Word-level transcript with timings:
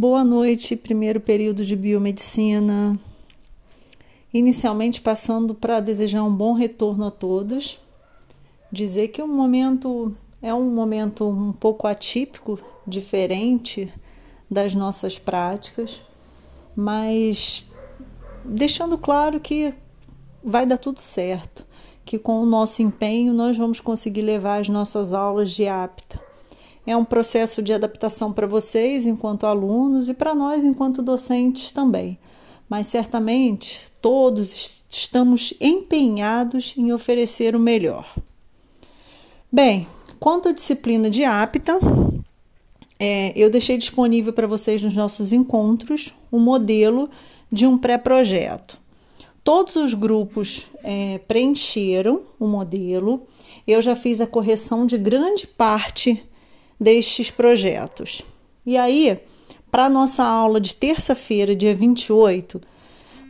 Boa 0.00 0.22
noite, 0.22 0.76
primeiro 0.76 1.18
período 1.18 1.64
de 1.64 1.74
biomedicina. 1.74 2.96
Inicialmente 4.32 5.00
passando 5.00 5.56
para 5.56 5.80
desejar 5.80 6.22
um 6.22 6.32
bom 6.32 6.52
retorno 6.52 7.06
a 7.06 7.10
todos, 7.10 7.80
dizer 8.70 9.08
que 9.08 9.20
o 9.20 9.26
momento 9.26 10.14
é 10.40 10.54
um 10.54 10.70
momento 10.70 11.28
um 11.28 11.52
pouco 11.52 11.88
atípico, 11.88 12.60
diferente 12.86 13.92
das 14.48 14.72
nossas 14.72 15.18
práticas, 15.18 16.00
mas 16.76 17.66
deixando 18.44 18.96
claro 18.96 19.40
que 19.40 19.74
vai 20.44 20.64
dar 20.64 20.78
tudo 20.78 21.00
certo, 21.00 21.66
que 22.04 22.20
com 22.20 22.40
o 22.40 22.46
nosso 22.46 22.82
empenho 22.82 23.34
nós 23.34 23.56
vamos 23.56 23.80
conseguir 23.80 24.22
levar 24.22 24.60
as 24.60 24.68
nossas 24.68 25.12
aulas 25.12 25.50
de 25.50 25.66
apta 25.66 26.27
é 26.88 26.96
um 26.96 27.04
processo 27.04 27.60
de 27.60 27.70
adaptação 27.70 28.32
para 28.32 28.46
vocês 28.46 29.04
enquanto 29.04 29.44
alunos 29.44 30.08
e 30.08 30.14
para 30.14 30.34
nós 30.34 30.64
enquanto 30.64 31.02
docentes 31.02 31.70
também. 31.70 32.18
Mas 32.66 32.86
certamente 32.86 33.92
todos 34.00 34.84
estamos 34.88 35.52
empenhados 35.60 36.72
em 36.78 36.90
oferecer 36.90 37.54
o 37.54 37.58
melhor. 37.58 38.16
Bem, 39.52 39.86
quanto 40.18 40.48
à 40.48 40.52
disciplina 40.52 41.10
de 41.10 41.24
apta, 41.24 41.78
é, 42.98 43.34
eu 43.36 43.50
deixei 43.50 43.76
disponível 43.76 44.32
para 44.32 44.46
vocês 44.46 44.82
nos 44.82 44.94
nossos 44.94 45.30
encontros 45.30 46.14
um 46.32 46.38
modelo 46.38 47.10
de 47.52 47.66
um 47.66 47.76
pré-projeto. 47.76 48.78
Todos 49.44 49.76
os 49.76 49.92
grupos 49.92 50.66
é, 50.82 51.18
preencheram 51.28 52.22
o 52.40 52.46
modelo. 52.46 53.26
Eu 53.66 53.82
já 53.82 53.94
fiz 53.94 54.22
a 54.22 54.26
correção 54.26 54.86
de 54.86 54.96
grande 54.96 55.46
parte 55.46 56.26
destes 56.78 57.30
projetos. 57.30 58.22
E 58.64 58.76
aí, 58.76 59.18
para 59.70 59.86
a 59.86 59.90
nossa 59.90 60.24
aula 60.24 60.60
de 60.60 60.74
terça-feira, 60.74 61.54
dia 61.54 61.74
28, 61.74 62.60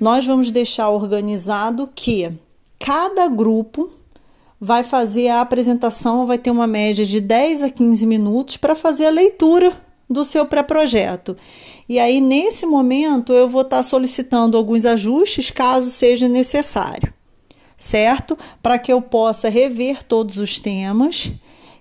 nós 0.01 0.27
vamos 0.27 0.53
deixar 0.53 0.89
organizado 0.91 1.89
que 1.95 2.33
cada 2.79 3.27
grupo 3.29 3.91
vai 4.61 4.83
fazer 4.83 5.29
a 5.29 5.41
apresentação, 5.41 6.27
vai 6.27 6.39
ter 6.39 6.51
uma 6.51 6.67
média 6.67 7.05
de 7.05 7.21
10 7.21 7.63
a 7.63 7.71
15 7.71 8.07
minutos 8.07 8.57
para 8.57 8.75
fazer 8.75 9.07
a 9.07 9.11
leitura 9.11 9.81
do 10.09 10.25
seu 10.25 10.47
pré-projeto. 10.47 11.37
E 11.89 11.99
aí, 11.99 12.21
nesse 12.21 12.67
momento, 12.67 13.33
eu 13.33 13.49
vou 13.49 13.63
estar 13.63 13.79
tá 13.79 13.83
solicitando 13.83 14.57
alguns 14.57 14.85
ajustes 14.85 15.51
caso 15.51 15.91
seja 15.91 16.29
necessário, 16.29 17.13
certo? 17.77 18.39
Para 18.63 18.79
que 18.79 18.93
eu 18.93 19.01
possa 19.01 19.49
rever 19.49 20.03
todos 20.03 20.37
os 20.37 20.61
temas 20.61 21.31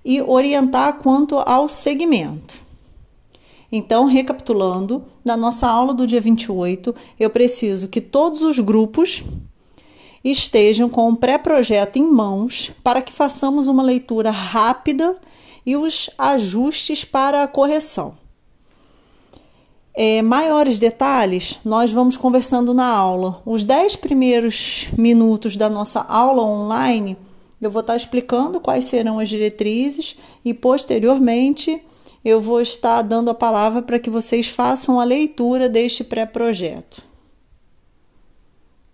e 0.08 0.22
orientar 0.22 1.00
quanto 1.00 1.38
ao 1.38 1.68
segmento. 1.68 2.56
Então, 3.70 4.06
recapitulando, 4.06 5.04
na 5.26 5.36
nossa 5.36 5.68
aula 5.68 5.94
do 5.94 6.08
dia 6.08 6.22
28, 6.22 6.96
eu 7.20 7.30
preciso 7.30 7.90
que 7.90 8.00
todos 8.00 8.42
os 8.42 8.58
grupos 8.58 9.22
estejam 10.24 10.88
com 10.88 11.10
o 11.10 11.18
pré-projeto 11.18 11.98
em 11.98 12.10
mãos 12.10 12.72
para 12.82 13.02
que 13.02 13.12
façamos 13.12 13.68
uma 13.68 13.84
leitura 13.84 14.32
rápida 14.32 15.18
e 15.66 15.76
os 15.76 16.10
ajustes 16.18 17.04
para 17.04 17.44
a 17.44 17.48
correção. 17.48 18.18
É, 19.94 20.22
maiores 20.22 20.80
detalhes 20.80 21.60
nós 21.66 21.92
vamos 21.92 22.16
conversando 22.16 22.74
na 22.74 22.88
aula. 22.88 23.42
Os 23.46 23.66
10 23.66 23.98
primeiros 23.98 24.88
minutos 24.98 25.58
da 25.58 25.70
nossa 25.70 26.00
aula 26.00 26.44
online 26.44 27.18
eu 27.62 27.72
vou 27.72 27.82
estar 27.82 27.96
explicando 27.96 28.60
quais 28.60 28.86
serão 28.86 29.20
as 29.20 29.30
diretrizes 29.30 30.16
e 30.44 30.54
posteriormente 30.54 31.82
eu 32.24 32.42
vou 32.42 32.62
estar 32.62 33.02
dando 33.02 33.32
a 33.32 33.36
palavra 33.36 33.82
para 33.82 34.00
que 34.00 34.10
vocês 34.10 34.48
façam 34.48 35.00
a 35.00 35.04
leitura 35.04 35.70
deste 35.70 36.04
pré-projeto. 36.04 37.07